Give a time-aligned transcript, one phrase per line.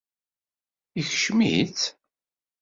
[0.97, 1.81] Yeskcem-itt?